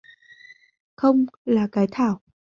[0.95, 2.21] không, là cái Thảo